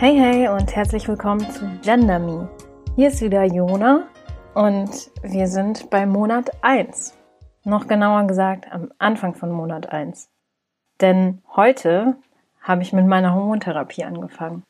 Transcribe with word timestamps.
Hey 0.00 0.16
hey 0.16 0.48
und 0.48 0.74
herzlich 0.74 1.06
willkommen 1.08 1.40
zu 1.50 1.70
Gender 1.82 2.18
Me. 2.18 2.48
Hier 2.96 3.08
ist 3.08 3.20
wieder 3.20 3.44
Jona 3.44 4.08
und 4.54 5.10
wir 5.22 5.46
sind 5.46 5.90
bei 5.90 6.06
Monat 6.06 6.50
1. 6.62 7.14
Noch 7.64 7.86
genauer 7.86 8.26
gesagt 8.26 8.72
am 8.72 8.90
Anfang 8.96 9.34
von 9.34 9.52
Monat 9.52 9.92
1. 9.92 10.30
Denn 11.02 11.42
heute 11.54 12.16
habe 12.62 12.80
ich 12.80 12.94
mit 12.94 13.06
meiner 13.06 13.34
Hormontherapie 13.34 14.04
angefangen. 14.04 14.62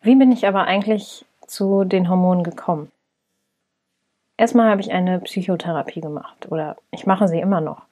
Wie 0.00 0.16
bin 0.16 0.32
ich 0.32 0.48
aber 0.48 0.64
eigentlich 0.64 1.24
zu 1.46 1.84
den 1.84 2.10
Hormonen 2.10 2.42
gekommen? 2.42 2.90
Erstmal 4.36 4.72
habe 4.72 4.80
ich 4.80 4.90
eine 4.90 5.20
Psychotherapie 5.20 6.00
gemacht 6.00 6.50
oder 6.50 6.78
ich 6.90 7.06
mache 7.06 7.28
sie 7.28 7.38
immer 7.38 7.60
noch. 7.60 7.82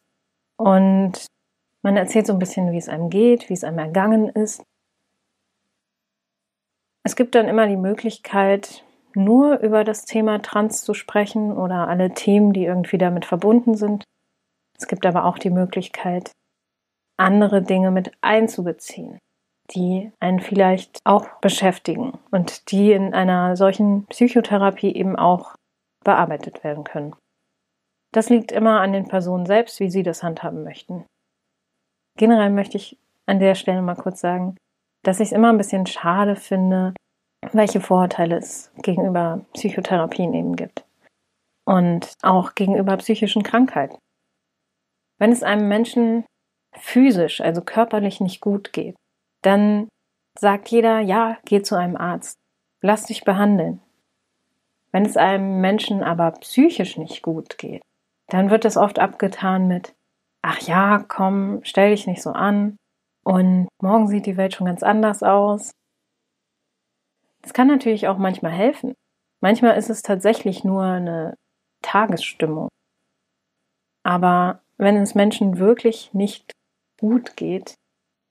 Und 0.56 1.26
man 1.82 1.96
erzählt 1.96 2.26
so 2.26 2.32
ein 2.32 2.40
bisschen, 2.40 2.72
wie 2.72 2.78
es 2.78 2.88
einem 2.88 3.08
geht, 3.08 3.48
wie 3.48 3.54
es 3.54 3.62
einem 3.62 3.78
ergangen 3.78 4.30
ist 4.30 4.64
es 7.06 7.14
gibt 7.14 7.36
dann 7.36 7.46
immer 7.46 7.68
die 7.68 7.76
Möglichkeit, 7.76 8.82
nur 9.14 9.60
über 9.60 9.84
das 9.84 10.06
Thema 10.06 10.42
Trans 10.42 10.82
zu 10.82 10.92
sprechen 10.92 11.56
oder 11.56 11.86
alle 11.86 12.12
Themen, 12.12 12.52
die 12.52 12.64
irgendwie 12.64 12.98
damit 12.98 13.24
verbunden 13.24 13.76
sind. 13.76 14.02
Es 14.76 14.88
gibt 14.88 15.06
aber 15.06 15.24
auch 15.24 15.38
die 15.38 15.50
Möglichkeit, 15.50 16.32
andere 17.16 17.62
Dinge 17.62 17.92
mit 17.92 18.10
einzubeziehen, 18.22 19.20
die 19.70 20.10
einen 20.18 20.40
vielleicht 20.40 20.98
auch 21.04 21.28
beschäftigen 21.40 22.18
und 22.32 22.72
die 22.72 22.90
in 22.90 23.14
einer 23.14 23.54
solchen 23.54 24.06
Psychotherapie 24.06 24.92
eben 24.92 25.14
auch 25.14 25.54
bearbeitet 26.04 26.64
werden 26.64 26.82
können. 26.82 27.14
Das 28.12 28.30
liegt 28.30 28.50
immer 28.50 28.80
an 28.80 28.92
den 28.92 29.06
Personen 29.06 29.46
selbst, 29.46 29.78
wie 29.78 29.90
sie 29.90 30.02
das 30.02 30.24
handhaben 30.24 30.64
möchten. 30.64 31.04
Generell 32.18 32.50
möchte 32.50 32.78
ich 32.78 32.98
an 33.26 33.38
der 33.38 33.54
Stelle 33.54 33.80
mal 33.80 33.94
kurz 33.94 34.20
sagen, 34.20 34.56
dass 35.06 35.20
ich 35.20 35.28
es 35.28 35.32
immer 35.32 35.52
ein 35.52 35.58
bisschen 35.58 35.86
schade 35.86 36.34
finde, 36.34 36.92
welche 37.52 37.80
Vorurteile 37.80 38.36
es 38.36 38.72
gegenüber 38.82 39.44
Psychotherapien 39.52 40.34
eben 40.34 40.56
gibt. 40.56 40.84
Und 41.64 42.14
auch 42.22 42.54
gegenüber 42.54 42.96
psychischen 42.96 43.44
Krankheiten. 43.44 43.98
Wenn 45.18 45.30
es 45.30 45.44
einem 45.44 45.68
Menschen 45.68 46.24
physisch, 46.76 47.40
also 47.40 47.62
körperlich 47.62 48.20
nicht 48.20 48.40
gut 48.40 48.72
geht, 48.72 48.96
dann 49.42 49.88
sagt 50.38 50.68
jeder, 50.68 51.00
ja, 51.00 51.38
geh 51.44 51.62
zu 51.62 51.76
einem 51.76 51.96
Arzt, 51.96 52.36
lass 52.82 53.04
dich 53.04 53.22
behandeln. 53.24 53.80
Wenn 54.90 55.06
es 55.06 55.16
einem 55.16 55.60
Menschen 55.60 56.02
aber 56.02 56.32
psychisch 56.32 56.96
nicht 56.96 57.22
gut 57.22 57.58
geht, 57.58 57.82
dann 58.28 58.50
wird 58.50 58.64
es 58.64 58.76
oft 58.76 58.98
abgetan 58.98 59.68
mit, 59.68 59.94
ach 60.42 60.60
ja, 60.62 61.04
komm, 61.06 61.60
stell 61.62 61.90
dich 61.90 62.06
nicht 62.06 62.22
so 62.22 62.30
an, 62.30 62.76
und 63.26 63.66
morgen 63.82 64.06
sieht 64.06 64.24
die 64.26 64.36
Welt 64.36 64.54
schon 64.54 64.68
ganz 64.68 64.84
anders 64.84 65.24
aus. 65.24 65.72
Es 67.42 67.52
kann 67.52 67.66
natürlich 67.66 68.06
auch 68.06 68.18
manchmal 68.18 68.52
helfen. 68.52 68.94
Manchmal 69.40 69.76
ist 69.76 69.90
es 69.90 70.02
tatsächlich 70.02 70.62
nur 70.62 70.84
eine 70.84 71.36
Tagesstimmung. 71.82 72.68
Aber 74.04 74.60
wenn 74.76 74.96
es 74.98 75.16
Menschen 75.16 75.58
wirklich 75.58 76.14
nicht 76.14 76.52
gut 77.00 77.36
geht, 77.36 77.74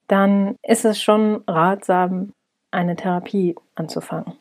dann 0.08 0.56
ist 0.64 0.86
es 0.86 1.02
schon 1.02 1.44
ratsam, 1.46 2.32
eine 2.72 2.96
Therapie 2.96 3.58
anzufangen. 3.76 4.38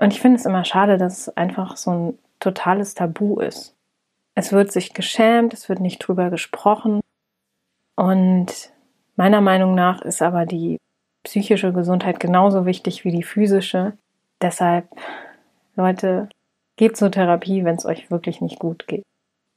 Und 0.00 0.12
ich 0.12 0.20
finde 0.20 0.40
es 0.40 0.46
immer 0.46 0.64
schade, 0.64 0.98
dass 0.98 1.28
es 1.28 1.36
einfach 1.36 1.76
so 1.76 1.90
ein 1.92 2.18
totales 2.40 2.94
Tabu 2.94 3.38
ist. 3.38 3.76
Es 4.34 4.50
wird 4.50 4.72
sich 4.72 4.94
geschämt, 4.94 5.54
es 5.54 5.68
wird 5.68 5.78
nicht 5.78 6.00
drüber 6.00 6.28
gesprochen. 6.30 7.00
Und 7.94 8.72
Meiner 9.16 9.40
Meinung 9.40 9.74
nach 9.74 10.02
ist 10.02 10.22
aber 10.22 10.44
die 10.44 10.78
psychische 11.24 11.72
Gesundheit 11.72 12.20
genauso 12.20 12.66
wichtig 12.66 13.04
wie 13.04 13.10
die 13.10 13.22
physische. 13.22 13.96
Deshalb, 14.40 14.88
Leute, 15.74 16.28
geht 16.76 16.96
zur 16.96 17.10
Therapie, 17.10 17.64
wenn 17.64 17.76
es 17.76 17.86
euch 17.86 18.10
wirklich 18.10 18.40
nicht 18.40 18.58
gut 18.58 18.86
geht. 18.86 19.02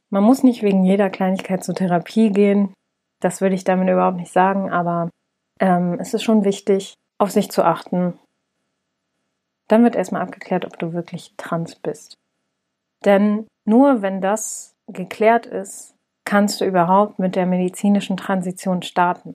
Man 0.10 0.24
muss 0.24 0.44
nicht 0.44 0.64
wegen 0.64 0.84
jeder 0.84 1.10
Kleinigkeit 1.10 1.64
zur 1.64 1.76
Therapie 1.76 2.32
gehen. 2.32 2.74
Das 3.20 3.42
würde 3.42 3.56
ich 3.56 3.66
damit 3.66 3.90
überhaupt 3.90 4.18
nicht 4.18 4.32
sagen, 4.32 4.72
aber 4.72 5.10
ähm, 5.60 5.98
es 6.00 6.14
ist 6.14 6.24
schon 6.24 6.46
wichtig, 6.46 6.96
auf 7.18 7.30
sich 7.30 7.52
zu 7.52 7.64
achten. 7.64 8.18
Dann 9.68 9.84
wird 9.84 9.96
erstmal 9.96 10.22
abgeklärt, 10.22 10.66
ob 10.66 10.80
du 10.80 10.94
wirklich 10.94 11.34
trans 11.38 11.76
bist. 11.76 12.16
Denn 13.06 13.46
nur 13.66 14.02
wenn 14.02 14.22
das 14.22 14.74
geklärt 14.88 15.46
ist, 15.46 15.94
kannst 16.26 16.62
du 16.62 16.66
überhaupt 16.66 17.20
mit 17.20 17.36
der 17.36 17.46
medizinischen 17.46 18.18
Transition 18.18 18.82
starten. 18.82 19.34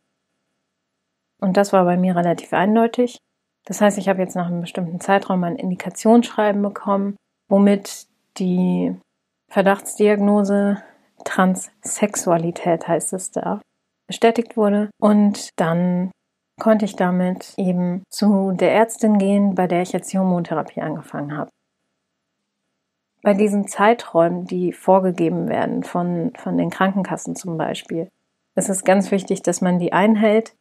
Und 1.45 1.59
das 1.59 1.75
war 1.75 1.85
bei 1.85 1.99
mir 1.99 2.17
relativ 2.17 2.55
eindeutig. 2.55 3.19
Das 3.67 3.83
heißt, 3.83 3.99
ich 3.99 4.09
habe 4.09 4.23
jetzt 4.23 4.35
nach 4.35 4.47
einem 4.47 4.63
bestimmten 4.63 4.99
Zeitraum 4.99 5.45
ein 5.45 5.57
Indikationsschreiben 5.57 6.63
bekommen, 6.63 7.17
womit 7.51 8.07
die 8.39 8.97
Verdachtsdiagnose 9.51 10.83
Transsexualität 11.25 12.89
heißt 12.89 13.13
es 13.13 13.31
da, 13.31 13.61
bestätigt 14.07 14.57
wurde. 14.57 14.89
Und 14.99 15.51
dann 15.57 16.13
konnte 16.59 16.87
ich 16.87 16.97
damit 16.97 17.53
eben 17.59 18.05
zu 18.09 18.53
der 18.53 18.73
Ärztin 18.73 19.19
gehen, 19.19 19.55
bei 19.55 19.67
der 19.67 19.83
ich 19.83 19.93
jetzt 19.93 20.15
die 20.15 20.19
Hormontherapie 20.19 20.81
angefangen 20.81 21.37
habe. 21.37 21.51
Bei 23.23 23.35
diesen 23.35 23.69
Zeiträumen, 23.69 24.47
die 24.47 24.73
vorgegeben 24.73 25.51
werden 25.51 25.83
von, 25.83 26.33
von 26.37 26.57
den 26.57 26.71
Krankenkassen 26.71 27.37
zum 27.37 27.59
Beispiel, 27.59 28.09
ist 28.55 28.71
es 28.71 28.83
ganz 28.83 29.11
wichtig, 29.11 29.43
dass 29.43 29.61
man 29.61 29.79
die 29.79 29.93
einhält 29.93 30.55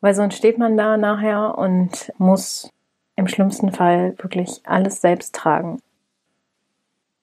weil 0.00 0.14
sonst 0.14 0.36
steht 0.36 0.58
man 0.58 0.76
da 0.76 0.96
nachher 0.96 1.58
und 1.58 2.12
muss 2.18 2.70
im 3.16 3.26
schlimmsten 3.26 3.72
Fall 3.72 4.14
wirklich 4.18 4.60
alles 4.64 5.00
selbst 5.00 5.34
tragen. 5.34 5.80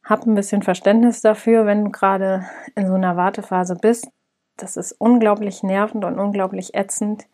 Hab 0.04 0.26
ein 0.26 0.36
bisschen 0.36 0.62
Verständnis 0.62 1.22
dafür, 1.22 1.66
wenn 1.66 1.86
du 1.86 1.92
gerade 1.92 2.46
in 2.76 2.86
so 2.86 2.94
einer 2.94 3.18
Wartephase 3.18 3.76
bist. 3.76 4.10
Das 4.58 4.78
ist 4.78 4.92
unglaublich 4.94 5.64
nervend 5.64 6.06
und 6.06 6.20
unglaublich 6.20 6.76
ätzend. 6.76 7.26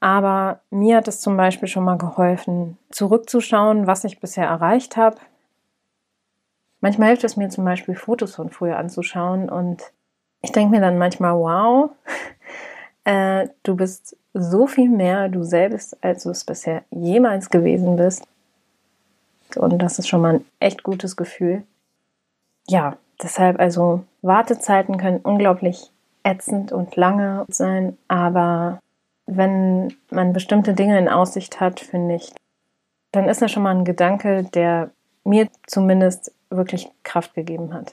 Aber 0.00 0.60
mir 0.70 0.98
hat 0.98 1.08
es 1.08 1.20
zum 1.20 1.36
Beispiel 1.36 1.68
schon 1.68 1.84
mal 1.84 1.98
geholfen, 1.98 2.78
zurückzuschauen, 2.90 3.86
was 3.86 4.04
ich 4.04 4.20
bisher 4.20 4.46
erreicht 4.46 4.96
habe. 4.96 5.16
Manchmal 6.80 7.08
hilft 7.08 7.24
es 7.24 7.36
mir 7.36 7.48
zum 7.48 7.64
Beispiel, 7.64 7.94
Fotos 7.94 8.34
von 8.34 8.50
früher 8.50 8.76
anzuschauen 8.76 9.48
und 9.48 9.82
ich 10.42 10.52
denke 10.52 10.72
mir 10.72 10.82
dann 10.82 10.98
manchmal, 10.98 11.34
wow, 11.34 11.90
äh, 13.04 13.48
du 13.62 13.76
bist 13.76 14.16
so 14.32 14.66
viel 14.66 14.88
mehr 14.88 15.28
du 15.28 15.44
selbst, 15.44 16.02
als 16.02 16.24
du 16.24 16.30
es 16.30 16.44
bisher 16.44 16.82
jemals 16.90 17.50
gewesen 17.50 17.96
bist. 17.96 18.26
Und 19.56 19.78
das 19.78 19.98
ist 19.98 20.08
schon 20.08 20.20
mal 20.20 20.34
ein 20.34 20.44
echt 20.58 20.82
gutes 20.82 21.16
Gefühl. 21.16 21.62
Ja, 22.66 22.96
deshalb 23.22 23.60
also 23.60 24.04
Wartezeiten 24.22 24.98
können 24.98 25.18
unglaublich 25.18 25.90
ätzend 26.24 26.72
und 26.72 26.96
lange 26.96 27.44
sein, 27.48 27.98
aber 28.08 28.80
wenn 29.26 29.94
man 30.10 30.32
bestimmte 30.32 30.74
Dinge 30.74 30.98
in 30.98 31.08
Aussicht 31.08 31.60
hat, 31.60 31.80
finde 31.80 32.16
ich, 32.16 32.32
dann 33.12 33.28
ist 33.28 33.42
das 33.42 33.52
schon 33.52 33.62
mal 33.62 33.76
ein 33.76 33.84
Gedanke, 33.84 34.44
der 34.44 34.90
mir 35.22 35.48
zumindest 35.66 36.32
wirklich 36.50 36.90
Kraft 37.02 37.34
gegeben 37.34 37.72
hat. 37.72 37.92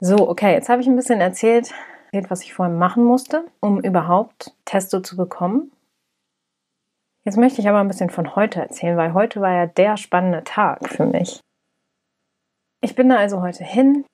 So, 0.00 0.28
okay, 0.28 0.52
jetzt 0.52 0.68
habe 0.68 0.80
ich 0.82 0.88
ein 0.88 0.96
bisschen 0.96 1.20
erzählt, 1.20 1.72
was 2.12 2.42
ich 2.42 2.54
vorher 2.54 2.74
machen 2.74 3.04
musste, 3.04 3.44
um 3.60 3.80
überhaupt 3.80 4.52
Testo 4.64 5.00
zu 5.00 5.16
bekommen. 5.16 5.72
Jetzt 7.24 7.36
möchte 7.36 7.60
ich 7.60 7.68
aber 7.68 7.80
ein 7.80 7.88
bisschen 7.88 8.10
von 8.10 8.34
heute 8.34 8.60
erzählen, 8.60 8.96
weil 8.96 9.14
heute 9.14 9.40
war 9.40 9.52
ja 9.52 9.66
der 9.66 9.96
spannende 9.96 10.42
Tag 10.42 10.88
für 10.88 11.06
mich. 11.06 11.40
Ich 12.80 12.94
bin 12.94 13.08
da 13.08 13.16
also 13.16 13.42
heute 13.42 13.62
hin, 13.62 14.04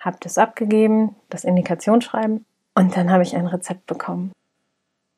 habe 0.00 0.16
das 0.20 0.38
abgegeben, 0.38 1.14
das 1.28 1.44
Indikationsschreiben 1.44 2.44
und 2.74 2.96
dann 2.96 3.10
habe 3.10 3.22
ich 3.22 3.36
ein 3.36 3.46
Rezept 3.46 3.86
bekommen. 3.86 4.32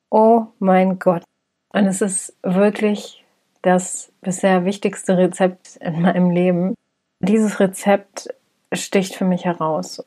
Oh 0.09 0.47
mein 0.59 0.99
Gott. 0.99 1.23
Und 1.69 1.85
es 1.85 2.01
ist 2.01 2.35
wirklich 2.43 3.25
das 3.61 4.11
bisher 4.21 4.65
wichtigste 4.65 5.17
Rezept 5.17 5.77
in 5.77 6.01
meinem 6.01 6.29
Leben. 6.31 6.75
Dieses 7.19 7.59
Rezept 7.59 8.29
sticht 8.73 9.15
für 9.15 9.25
mich 9.25 9.45
heraus. 9.45 10.05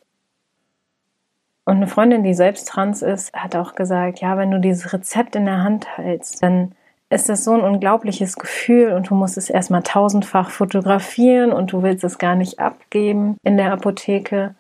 Und 1.65 1.77
eine 1.77 1.87
Freundin, 1.87 2.25
die 2.25 2.35
selbst 2.35 2.69
trans 2.69 3.03
ist, 3.03 3.33
hat 3.35 3.55
auch 3.55 3.75
gesagt, 3.75 4.21
ja, 4.21 4.37
wenn 4.37 4.51
du 4.51 4.61
dieses 4.61 4.93
Rezept 4.93 5.37
in 5.37 5.45
der 5.45 5.62
Hand 5.62 5.87
hältst, 5.97 6.43
dann 6.43 6.75
ist 7.11 7.29
das 7.29 7.45
so 7.45 7.53
ein 7.53 7.61
unglaubliches 7.61 8.37
Gefühl 8.37 8.93
und 8.93 9.11
du 9.11 9.15
musst 9.15 9.37
es 9.37 9.51
erstmal 9.51 9.83
tausendfach 9.83 10.51
fotografieren 10.51 11.53
und 11.53 11.73
du 11.73 11.83
willst 11.83 12.05
es 12.05 12.19
gar 12.19 12.37
nicht 12.37 12.61
abgeben 12.61 13.37
in 13.43 13.57
der 13.57 13.73
Apotheke. 13.73 14.55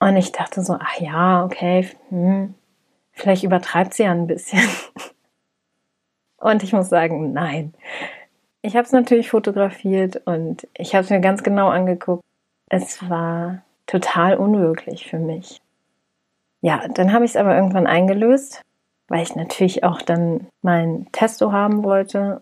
Und 0.00 0.16
ich 0.16 0.32
dachte 0.32 0.62
so, 0.62 0.76
ach 0.80 1.00
ja, 1.00 1.44
okay, 1.44 1.88
hm, 2.08 2.54
vielleicht 3.12 3.44
übertreibt 3.44 3.94
sie 3.94 4.02
ja 4.02 4.10
ein 4.10 4.26
bisschen. 4.26 4.62
Und 6.38 6.64
ich 6.64 6.72
muss 6.72 6.88
sagen, 6.88 7.32
nein. 7.32 7.72
Ich 8.62 8.74
habe 8.74 8.84
es 8.84 8.90
natürlich 8.90 9.30
fotografiert 9.30 10.22
und 10.24 10.66
ich 10.76 10.96
habe 10.96 11.04
es 11.04 11.10
mir 11.10 11.20
ganz 11.20 11.44
genau 11.44 11.68
angeguckt. 11.68 12.24
Es 12.68 13.08
war 13.08 13.62
total 13.92 14.38
unwirklich 14.38 15.06
für 15.06 15.18
mich. 15.18 15.60
Ja, 16.62 16.88
dann 16.88 17.12
habe 17.12 17.26
ich 17.26 17.32
es 17.32 17.36
aber 17.36 17.54
irgendwann 17.54 17.86
eingelöst, 17.86 18.62
weil 19.08 19.22
ich 19.22 19.36
natürlich 19.36 19.84
auch 19.84 20.00
dann 20.00 20.48
mein 20.62 21.08
Testo 21.12 21.52
haben 21.52 21.84
wollte. 21.84 22.40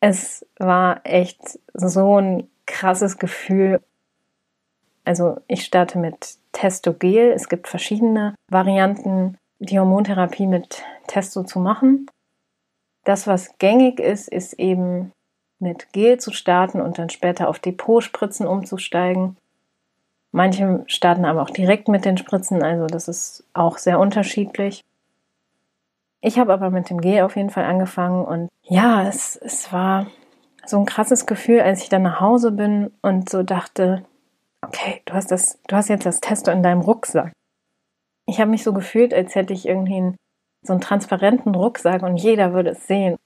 Es 0.00 0.46
war 0.58 1.02
echt 1.04 1.58
so 1.74 2.18
ein 2.18 2.48
krasses 2.64 3.18
Gefühl. 3.18 3.82
Also 5.04 5.36
ich 5.46 5.62
starte 5.62 5.98
mit 5.98 6.38
Testogel. 6.52 7.32
Es 7.32 7.50
gibt 7.50 7.68
verschiedene 7.68 8.34
Varianten, 8.48 9.36
die 9.58 9.78
Hormontherapie 9.78 10.46
mit 10.46 10.82
Testo 11.06 11.42
zu 11.42 11.58
machen. 11.58 12.06
Das, 13.04 13.26
was 13.26 13.58
gängig 13.58 14.00
ist, 14.00 14.28
ist 14.28 14.54
eben 14.54 15.12
mit 15.58 15.92
Gel 15.92 16.18
zu 16.18 16.32
starten 16.32 16.80
und 16.80 16.98
dann 16.98 17.10
später 17.10 17.46
auf 17.46 17.58
Depotspritzen 17.58 18.46
umzusteigen. 18.46 19.36
Manche 20.32 20.84
starten 20.86 21.24
aber 21.24 21.42
auch 21.42 21.50
direkt 21.50 21.88
mit 21.88 22.04
den 22.04 22.16
Spritzen, 22.16 22.62
also 22.62 22.86
das 22.86 23.08
ist 23.08 23.44
auch 23.52 23.78
sehr 23.78 23.98
unterschiedlich. 23.98 24.82
Ich 26.20 26.38
habe 26.38 26.52
aber 26.52 26.70
mit 26.70 26.90
dem 26.90 27.00
Gel 27.00 27.22
auf 27.22 27.36
jeden 27.36 27.50
Fall 27.50 27.64
angefangen 27.64 28.24
und 28.24 28.48
ja, 28.62 29.08
es, 29.08 29.36
es 29.36 29.72
war 29.72 30.06
so 30.66 30.78
ein 30.78 30.86
krasses 30.86 31.26
Gefühl, 31.26 31.60
als 31.60 31.82
ich 31.82 31.88
dann 31.88 32.02
nach 32.02 32.20
Hause 32.20 32.52
bin 32.52 32.92
und 33.02 33.28
so 33.28 33.42
dachte, 33.42 34.04
okay, 34.62 35.02
du 35.06 35.14
hast 35.14 35.30
das, 35.30 35.58
du 35.66 35.76
hast 35.76 35.88
jetzt 35.88 36.06
das 36.06 36.20
Testo 36.20 36.50
in 36.50 36.62
deinem 36.62 36.82
Rucksack. 36.82 37.32
Ich 38.26 38.40
habe 38.40 38.50
mich 38.50 38.62
so 38.62 38.72
gefühlt, 38.72 39.12
als 39.12 39.34
hätte 39.34 39.52
ich 39.52 39.66
irgendwie 39.66 40.14
so 40.62 40.74
einen 40.74 40.82
transparenten 40.82 41.54
Rucksack 41.54 42.02
und 42.02 42.18
jeder 42.18 42.52
würde 42.52 42.70
es 42.70 42.86
sehen. 42.86 43.16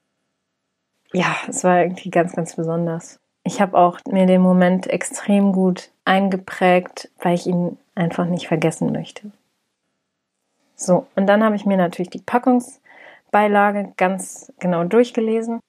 Ja, 1.13 1.37
es 1.49 1.65
war 1.65 1.81
irgendwie 1.81 2.11
ganz, 2.11 2.35
ganz 2.35 2.57
besonders. 2.57 3.21
Ich 3.43 3.61
habe 3.61 3.77
auch 3.77 3.99
mir 4.09 4.27
den 4.27 4.41
Moment 4.41 4.87
extrem 4.87 5.53
gut 5.53 5.91
eingeprägt, 6.05 7.11
weil 7.21 7.35
ich 7.35 7.47
ihn 7.47 7.79
einfach 7.95 8.27
nicht 8.27 8.49
vergessen 8.49 8.93
möchte. 8.93 9.31
So, 10.77 11.07
und 11.15 11.27
dann 11.27 11.45
habe 11.45 11.57
ich 11.57 11.67
mir 11.67 11.77
natürlich 11.77 12.11
die 12.11 12.21
Packungsbeilage 12.21 13.93
ganz 13.97 14.53
genau 14.59 14.85
durchgelesen, 14.85 15.61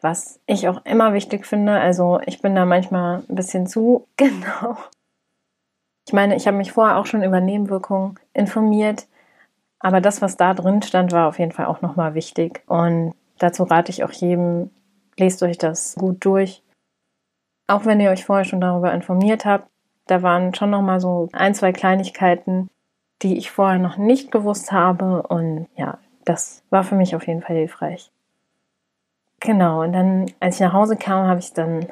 was 0.00 0.40
ich 0.46 0.68
auch 0.68 0.84
immer 0.84 1.12
wichtig 1.12 1.46
finde. 1.46 1.72
Also 1.72 2.20
ich 2.26 2.40
bin 2.40 2.54
da 2.54 2.64
manchmal 2.64 3.22
ein 3.28 3.34
bisschen 3.34 3.66
zu 3.66 4.06
genau. 4.16 4.76
Ich 6.06 6.12
meine, 6.12 6.34
ich 6.34 6.46
habe 6.46 6.56
mich 6.56 6.72
vorher 6.72 6.96
auch 6.96 7.06
schon 7.06 7.22
über 7.22 7.40
Nebenwirkungen 7.40 8.18
informiert, 8.32 9.06
aber 9.78 10.00
das, 10.00 10.20
was 10.22 10.36
da 10.36 10.54
drin 10.54 10.82
stand, 10.82 11.12
war 11.12 11.28
auf 11.28 11.38
jeden 11.38 11.52
Fall 11.52 11.66
auch 11.66 11.82
nochmal 11.82 12.14
wichtig. 12.14 12.62
Und 12.66 13.14
dazu 13.38 13.62
rate 13.64 13.90
ich 13.90 14.02
auch 14.02 14.12
jedem, 14.12 14.70
lest 15.16 15.42
euch 15.42 15.56
das 15.56 15.94
gut 15.94 16.24
durch. 16.24 16.62
Auch 17.70 17.84
wenn 17.84 18.00
ihr 18.00 18.10
euch 18.10 18.24
vorher 18.24 18.44
schon 18.44 18.60
darüber 18.60 18.92
informiert 18.92 19.44
habt, 19.44 19.70
da 20.06 20.22
waren 20.22 20.52
schon 20.54 20.70
noch 20.70 20.82
mal 20.82 20.98
so 20.98 21.28
ein, 21.32 21.54
zwei 21.54 21.70
Kleinigkeiten, 21.70 22.68
die 23.22 23.38
ich 23.38 23.52
vorher 23.52 23.78
noch 23.78 23.96
nicht 23.96 24.32
gewusst 24.32 24.72
habe 24.72 25.22
und 25.22 25.68
ja, 25.76 25.98
das 26.24 26.64
war 26.70 26.82
für 26.82 26.96
mich 26.96 27.14
auf 27.14 27.28
jeden 27.28 27.42
Fall 27.42 27.54
hilfreich. 27.54 28.10
Genau, 29.38 29.82
und 29.82 29.92
dann, 29.92 30.26
als 30.40 30.56
ich 30.56 30.62
nach 30.62 30.72
Hause 30.72 30.96
kam, 30.96 31.28
habe 31.28 31.38
ich 31.38 31.52
dann 31.52 31.86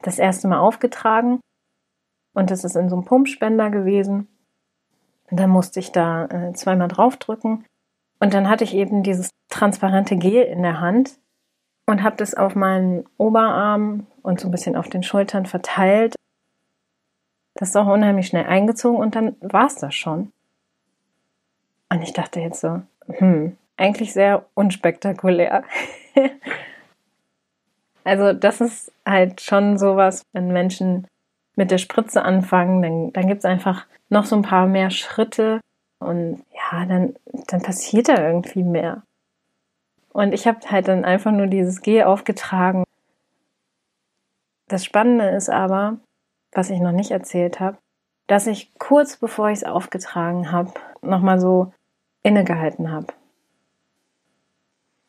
das 0.00 0.18
erste 0.18 0.48
Mal 0.48 0.60
aufgetragen 0.60 1.40
und 2.32 2.50
das 2.50 2.64
ist 2.64 2.74
in 2.74 2.88
so 2.88 2.96
einem 2.96 3.04
Pumpspender 3.04 3.68
gewesen. 3.68 4.28
Und 5.30 5.38
dann 5.38 5.50
musste 5.50 5.78
ich 5.78 5.92
da 5.92 6.24
äh, 6.24 6.54
zweimal 6.54 6.88
draufdrücken 6.88 7.66
und 8.18 8.32
dann 8.32 8.48
hatte 8.48 8.64
ich 8.64 8.74
eben 8.74 9.02
dieses 9.02 9.28
transparente 9.50 10.16
Gel 10.16 10.44
in 10.44 10.62
der 10.62 10.80
Hand 10.80 11.18
und 11.86 12.02
habe 12.02 12.16
das 12.16 12.34
auf 12.34 12.54
meinen 12.54 13.04
Oberarm 13.18 14.06
und 14.22 14.40
so 14.40 14.48
ein 14.48 14.50
bisschen 14.50 14.76
auf 14.76 14.88
den 14.88 15.02
Schultern 15.02 15.46
verteilt. 15.46 16.14
Das 17.54 17.70
ist 17.70 17.76
auch 17.76 17.86
unheimlich 17.86 18.26
schnell 18.26 18.46
eingezogen 18.46 18.98
und 18.98 19.14
dann 19.14 19.36
war 19.40 19.66
es 19.66 19.76
das 19.76 19.94
schon. 19.94 20.32
Und 21.90 22.02
ich 22.02 22.12
dachte 22.12 22.40
jetzt 22.40 22.60
so, 22.60 22.82
hm, 23.06 23.56
eigentlich 23.76 24.12
sehr 24.12 24.46
unspektakulär. 24.54 25.64
also 28.04 28.32
das 28.32 28.60
ist 28.60 28.92
halt 29.04 29.40
schon 29.40 29.78
sowas, 29.78 30.22
wenn 30.32 30.52
Menschen 30.52 31.06
mit 31.56 31.70
der 31.70 31.78
Spritze 31.78 32.22
anfangen, 32.22 32.82
dann, 32.82 33.12
dann 33.12 33.28
gibt 33.28 33.40
es 33.40 33.44
einfach 33.44 33.86
noch 34.08 34.24
so 34.24 34.36
ein 34.36 34.42
paar 34.42 34.66
mehr 34.66 34.90
Schritte 34.90 35.60
und 35.98 36.42
ja, 36.52 36.86
dann, 36.86 37.14
dann 37.48 37.62
passiert 37.62 38.08
da 38.08 38.26
irgendwie 38.26 38.62
mehr. 38.62 39.02
Und 40.12 40.32
ich 40.32 40.46
habe 40.46 40.58
halt 40.68 40.88
dann 40.88 41.04
einfach 41.04 41.32
nur 41.32 41.46
dieses 41.46 41.80
G 41.80 42.02
aufgetragen. 42.02 42.84
Das 44.72 44.86
Spannende 44.86 45.28
ist 45.28 45.50
aber, 45.50 45.98
was 46.50 46.70
ich 46.70 46.80
noch 46.80 46.92
nicht 46.92 47.10
erzählt 47.10 47.60
habe, 47.60 47.76
dass 48.26 48.46
ich 48.46 48.72
kurz 48.78 49.18
bevor 49.18 49.50
ich 49.50 49.58
es 49.58 49.64
aufgetragen 49.64 50.50
habe, 50.50 50.72
nochmal 51.02 51.38
so 51.38 51.74
innegehalten 52.22 52.90
habe. 52.90 53.08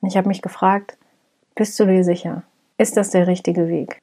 Ich 0.02 0.18
habe 0.18 0.28
mich 0.28 0.42
gefragt, 0.42 0.98
bist 1.56 1.80
du 1.80 1.86
dir 1.86 2.04
sicher? 2.04 2.44
Ist 2.78 2.98
das 2.98 3.12
der 3.12 3.26
richtige 3.26 3.70
Weg? 3.70 4.02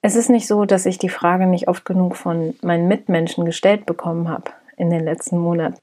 Es 0.00 0.16
ist 0.16 0.30
nicht 0.30 0.46
so, 0.46 0.64
dass 0.64 0.86
ich 0.86 0.96
die 0.96 1.10
Frage 1.10 1.46
nicht 1.46 1.68
oft 1.68 1.84
genug 1.84 2.16
von 2.16 2.56
meinen 2.62 2.88
Mitmenschen 2.88 3.44
gestellt 3.44 3.84
bekommen 3.84 4.30
habe 4.30 4.50
in 4.78 4.88
den 4.88 5.04
letzten 5.04 5.36
Monaten. 5.36 5.78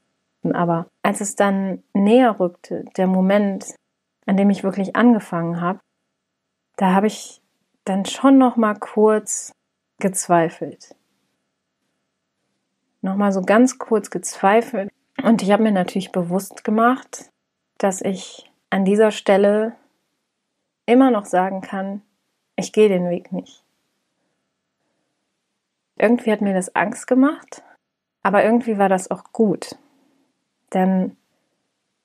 Aber 0.53 0.87
als 1.03 1.21
es 1.21 1.35
dann 1.35 1.83
näher 1.93 2.39
rückte, 2.39 2.85
der 2.97 3.05
Moment, 3.05 3.75
an 4.25 4.37
dem 4.37 4.49
ich 4.49 4.63
wirklich 4.63 4.95
angefangen 4.95 5.61
habe, 5.61 5.81
da 6.77 6.91
habe 6.95 7.05
ich 7.05 7.43
dann 7.85 8.05
schon 8.05 8.37
noch 8.37 8.55
mal 8.55 8.75
kurz 8.75 9.53
gezweifelt. 9.99 10.95
Noch 13.01 13.15
mal 13.15 13.31
so 13.31 13.41
ganz 13.41 13.77
kurz 13.77 14.09
gezweifelt 14.09 14.91
und 15.23 15.41
ich 15.41 15.51
habe 15.51 15.63
mir 15.63 15.71
natürlich 15.71 16.11
bewusst 16.11 16.63
gemacht, 16.63 17.31
dass 17.77 18.01
ich 18.01 18.51
an 18.69 18.83
dieser 18.83 19.11
Stelle 19.11 19.75
immer 20.85 21.11
noch 21.11 21.25
sagen 21.25 21.61
kann, 21.61 22.01
ich 22.55 22.73
gehe 22.73 22.89
den 22.89 23.09
Weg 23.09 23.31
nicht. 23.31 23.63
Irgendwie 25.97 26.31
hat 26.31 26.41
mir 26.41 26.53
das 26.53 26.75
Angst 26.75 27.07
gemacht, 27.07 27.63
aber 28.23 28.43
irgendwie 28.43 28.77
war 28.77 28.89
das 28.89 29.11
auch 29.11 29.31
gut. 29.31 29.77
Denn 30.73 31.15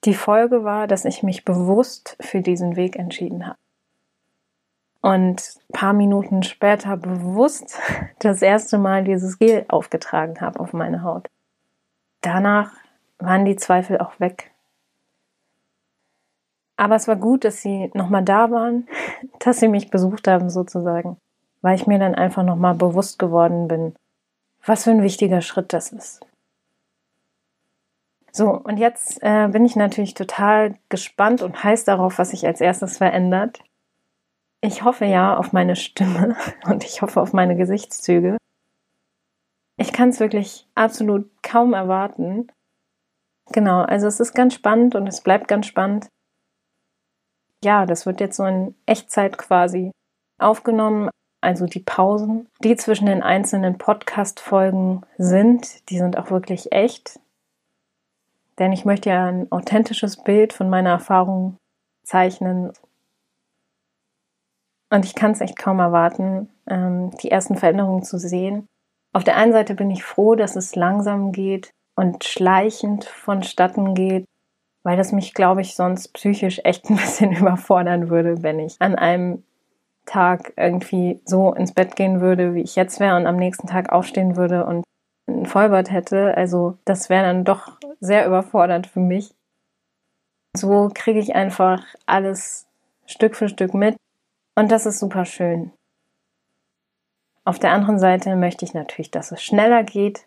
die 0.04 0.14
Folge 0.14 0.64
war, 0.64 0.86
dass 0.86 1.04
ich 1.04 1.22
mich 1.22 1.44
bewusst 1.44 2.16
für 2.20 2.40
diesen 2.40 2.76
Weg 2.76 2.96
entschieden 2.96 3.46
habe. 3.46 3.58
Und 5.02 5.54
paar 5.72 5.92
Minuten 5.92 6.42
später 6.42 6.96
bewusst 6.96 7.78
das 8.18 8.42
erste 8.42 8.78
Mal 8.78 9.04
dieses 9.04 9.38
Gel 9.38 9.64
aufgetragen 9.68 10.40
habe 10.40 10.60
auf 10.60 10.72
meine 10.72 11.02
Haut. 11.02 11.28
Danach 12.20 12.72
waren 13.18 13.44
die 13.44 13.56
Zweifel 13.56 13.98
auch 13.98 14.18
weg. 14.20 14.50
Aber 16.76 16.96
es 16.96 17.08
war 17.08 17.16
gut, 17.16 17.44
dass 17.44 17.60
sie 17.60 17.90
nochmal 17.94 18.24
da 18.24 18.50
waren, 18.50 18.88
dass 19.38 19.60
sie 19.60 19.68
mich 19.68 19.90
besucht 19.90 20.28
haben 20.28 20.50
sozusagen, 20.50 21.16
weil 21.60 21.76
ich 21.76 21.86
mir 21.86 21.98
dann 21.98 22.14
einfach 22.14 22.42
nochmal 22.42 22.74
bewusst 22.74 23.18
geworden 23.18 23.68
bin, 23.68 23.94
was 24.64 24.84
für 24.84 24.90
ein 24.90 25.02
wichtiger 25.02 25.40
Schritt 25.40 25.72
das 25.72 25.92
ist. 25.92 26.20
So, 28.32 28.50
und 28.50 28.76
jetzt 28.76 29.22
äh, 29.22 29.48
bin 29.48 29.64
ich 29.64 29.76
natürlich 29.76 30.14
total 30.14 30.76
gespannt 30.88 31.42
und 31.42 31.64
heiß 31.64 31.84
darauf, 31.84 32.18
was 32.18 32.30
sich 32.30 32.46
als 32.46 32.60
erstes 32.60 32.98
verändert. 32.98 33.60
Ich 34.62 34.84
hoffe 34.84 35.06
ja 35.06 35.36
auf 35.36 35.52
meine 35.52 35.76
Stimme 35.76 36.36
und 36.64 36.84
ich 36.84 37.02
hoffe 37.02 37.20
auf 37.20 37.32
meine 37.32 37.56
Gesichtszüge. 37.56 38.36
Ich 39.76 39.92
kann 39.92 40.10
es 40.10 40.20
wirklich 40.20 40.68
absolut 40.74 41.30
kaum 41.42 41.72
erwarten. 41.72 42.52
Genau, 43.52 43.80
also 43.82 44.06
es 44.06 44.20
ist 44.20 44.34
ganz 44.34 44.54
spannend 44.54 44.94
und 44.94 45.06
es 45.06 45.22
bleibt 45.22 45.48
ganz 45.48 45.66
spannend. 45.66 46.08
Ja, 47.64 47.86
das 47.86 48.06
wird 48.06 48.20
jetzt 48.20 48.36
so 48.36 48.44
in 48.44 48.74
Echtzeit 48.86 49.38
quasi 49.38 49.90
aufgenommen. 50.38 51.10
Also 51.42 51.64
die 51.64 51.80
Pausen, 51.80 52.48
die 52.62 52.76
zwischen 52.76 53.06
den 53.06 53.22
einzelnen 53.22 53.78
Podcast-Folgen 53.78 55.06
sind, 55.16 55.88
die 55.88 55.96
sind 55.96 56.18
auch 56.18 56.30
wirklich 56.30 56.72
echt. 56.72 57.18
Denn 58.58 58.72
ich 58.72 58.84
möchte 58.84 59.08
ja 59.08 59.26
ein 59.26 59.50
authentisches 59.50 60.22
Bild 60.22 60.52
von 60.52 60.68
meiner 60.68 60.90
Erfahrung 60.90 61.56
zeichnen. 62.04 62.72
Und 64.90 65.04
ich 65.04 65.14
kann 65.14 65.30
es 65.30 65.40
echt 65.40 65.58
kaum 65.58 65.78
erwarten, 65.78 66.50
ähm, 66.66 67.10
die 67.22 67.30
ersten 67.30 67.56
Veränderungen 67.56 68.02
zu 68.02 68.18
sehen. 68.18 68.66
Auf 69.12 69.24
der 69.24 69.36
einen 69.36 69.52
Seite 69.52 69.74
bin 69.74 69.90
ich 69.90 70.04
froh, 70.04 70.34
dass 70.34 70.56
es 70.56 70.74
langsam 70.74 71.32
geht 71.32 71.70
und 71.96 72.24
schleichend 72.24 73.04
vonstatten 73.04 73.94
geht, 73.94 74.24
weil 74.82 74.96
das 74.96 75.12
mich, 75.12 75.34
glaube 75.34 75.60
ich, 75.60 75.74
sonst 75.74 76.08
psychisch 76.14 76.60
echt 76.64 76.90
ein 76.90 76.96
bisschen 76.96 77.32
überfordern 77.32 78.10
würde, 78.10 78.42
wenn 78.42 78.58
ich 78.58 78.76
an 78.80 78.96
einem 78.96 79.44
Tag 80.06 80.52
irgendwie 80.56 81.20
so 81.24 81.52
ins 81.54 81.72
Bett 81.72 81.94
gehen 81.94 82.20
würde, 82.20 82.54
wie 82.54 82.62
ich 82.62 82.74
jetzt 82.74 82.98
wäre 82.98 83.16
und 83.16 83.26
am 83.26 83.36
nächsten 83.36 83.68
Tag 83.68 83.92
aufstehen 83.92 84.36
würde 84.36 84.64
und 84.64 84.84
ein 85.28 85.46
Vollbart 85.46 85.90
hätte. 85.90 86.36
Also 86.36 86.78
das 86.84 87.08
wäre 87.08 87.24
dann 87.24 87.44
doch 87.44 87.78
sehr 88.00 88.26
überfordernd 88.26 88.88
für 88.88 89.00
mich. 89.00 89.34
So 90.56 90.90
kriege 90.92 91.20
ich 91.20 91.36
einfach 91.36 91.84
alles 92.06 92.66
Stück 93.06 93.36
für 93.36 93.48
Stück 93.48 93.72
mit 93.74 93.96
und 94.60 94.70
das 94.70 94.84
ist 94.84 94.98
super 94.98 95.24
schön. 95.24 95.72
Auf 97.44 97.58
der 97.58 97.72
anderen 97.72 97.98
Seite 97.98 98.36
möchte 98.36 98.66
ich 98.66 98.74
natürlich, 98.74 99.10
dass 99.10 99.32
es 99.32 99.42
schneller 99.42 99.82
geht, 99.84 100.26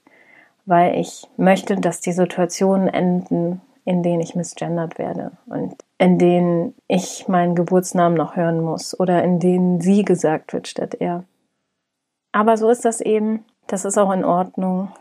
weil 0.66 0.96
ich 1.00 1.30
möchte, 1.38 1.76
dass 1.76 2.02
die 2.02 2.12
Situationen 2.12 2.88
enden, 2.88 3.62
in 3.86 4.02
denen 4.02 4.22
ich 4.22 4.34
misgendert 4.34 4.98
werde 4.98 5.34
und 5.46 5.76
in 6.00 6.18
denen 6.18 6.74
ich 6.88 7.28
meinen 7.28 7.54
Geburtsnamen 7.54 8.18
noch 8.18 8.36
hören 8.36 8.62
muss 8.62 9.00
oder 9.00 9.24
in 9.24 9.40
denen 9.40 9.82
sie 9.82 10.04
gesagt 10.04 10.52
wird 10.52 10.68
statt 10.68 10.96
er. 10.96 11.26
Aber 12.32 12.58
so 12.58 12.72
ist 12.72 12.86
das 12.86 13.02
eben. 13.02 13.46
Das 13.68 13.86
ist 13.86 14.00
auch 14.00 14.12
in 14.12 14.26
Ordnung. 14.26 14.92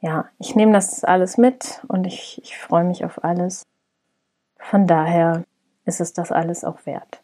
Ja, 0.00 0.28
ich 0.40 0.56
nehme 0.56 0.72
das 0.72 1.04
alles 1.04 1.38
mit 1.38 1.84
und 1.86 2.08
ich, 2.08 2.40
ich 2.42 2.58
freue 2.58 2.82
mich 2.82 3.04
auf 3.04 3.22
alles. 3.22 3.62
Von 4.58 4.88
daher 4.88 5.44
ist 5.84 6.00
es 6.00 6.12
das 6.12 6.32
alles 6.32 6.64
auch 6.64 6.84
wert. 6.86 7.21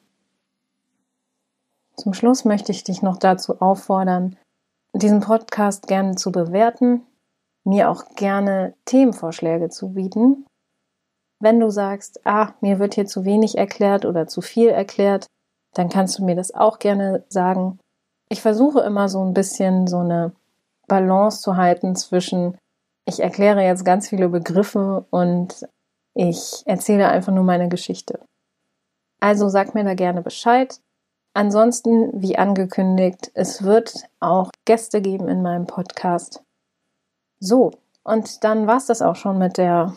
Zum 1.99 2.15
Schluss 2.15 2.45
möchte 2.45 2.71
ich 2.71 2.85
dich 2.85 3.03
noch 3.03 3.17
dazu 3.17 3.61
auffordern, 3.61 4.37
diesen 4.95 5.19
Podcast 5.19 5.89
gerne 5.89 6.15
zu 6.15 6.31
bewerten, 6.31 7.03
mir 7.65 7.91
auch 7.91 8.15
gerne 8.15 8.75
Themenvorschläge 8.85 9.69
zu 9.69 9.91
bieten. 9.95 10.47
Wenn 11.41 11.59
du 11.59 11.71
sagst, 11.71 12.25
ah, 12.25 12.55
mir 12.61 12.79
wird 12.79 12.95
hier 12.95 13.07
zu 13.07 13.25
wenig 13.25 13.59
erklärt 13.59 14.05
oder 14.05 14.29
zu 14.29 14.41
viel 14.41 14.69
erklärt, 14.69 15.27
dann 15.75 15.89
kannst 15.89 16.19
du 16.19 16.25
mir 16.25 16.37
das 16.37 16.55
auch 16.55 16.79
gerne 16.79 17.25
sagen. 17.29 17.81
Ich 18.29 18.43
versuche 18.43 18.81
immer 18.81 19.09
so 19.09 19.25
ein 19.25 19.35
bisschen 19.35 19.89
so 19.89 19.99
eine 19.99 20.33
Balance 20.87 21.43
zu 21.43 21.57
halten 21.57 21.97
zwischen, 21.97 22.57
ich 23.07 23.21
erkläre 23.21 23.63
jetzt 23.63 23.85
ganz 23.85 24.09
viele 24.09 24.29
Begriffe 24.29 25.05
und 25.11 25.67
ich 26.15 26.63
erzähle 26.65 27.09
einfach 27.09 27.33
nur 27.33 27.45
meine 27.45 27.69
Geschichte. 27.69 28.21
Also 29.21 29.49
sag 29.49 29.75
mir 29.75 29.83
da 29.83 29.95
gerne 29.95 30.23
Bescheid. 30.23 30.81
Ansonsten, 31.35 32.11
wie 32.21 32.39
angekündigt, 32.39 33.31
es 33.35 33.63
wird 33.63 33.95
auch 34.21 34.51
Gäste 34.65 35.01
geben 35.01 35.29
in 35.29 35.43
meinem 35.43 35.67
Podcast. 35.67 36.43
So, 37.39 37.73
und 38.03 38.43
dann 38.43 38.67
war 38.67 38.79
es 38.79 38.87
das 38.87 39.03
auch 39.03 39.17
schon 39.17 39.39
mit 39.39 39.59
der 39.59 39.95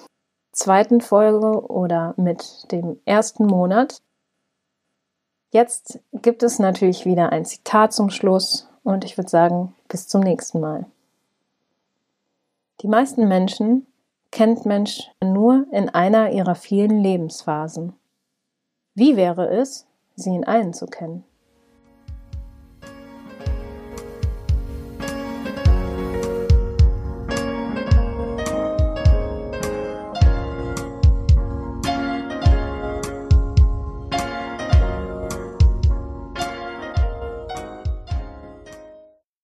zweiten 0.52 1.02
Folge 1.02 1.66
oder 1.70 2.14
mit 2.18 2.72
dem 2.72 3.00
ersten 3.06 3.46
Monat. 3.46 4.02
Jetzt 5.52 6.00
gibt 6.14 6.44
es 6.44 6.60
natürlich 6.60 7.06
wieder 7.06 7.32
ein 7.32 7.46
Zitat 7.46 7.94
zum 7.94 8.10
Schluss 8.10 8.70
und 8.84 9.04
ich 9.04 9.18
würde 9.18 9.30
sagen, 9.30 9.76
bis 9.88 10.08
zum 10.08 10.22
nächsten 10.22 10.60
Mal. 10.60 10.86
Die 12.82 12.88
meisten 12.88 13.28
Menschen 13.28 13.86
kennt 14.32 14.66
Mensch 14.66 15.12
nur 15.22 15.66
in 15.72 15.90
einer 15.90 16.32
ihrer 16.32 16.56
vielen 16.56 17.02
Lebensphasen. 17.02 17.94
Wie 18.96 19.16
wäre 19.16 19.50
es, 19.50 19.88
sie 20.16 20.36
in 20.36 20.46
allen 20.46 20.74
zu 20.74 20.86
kennen? 20.86 21.24